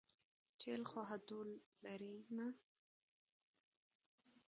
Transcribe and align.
تېل 0.59 0.81
خو 0.89 0.99
هډو 1.09 1.39
لري 1.83 2.15
نه. 2.37 2.47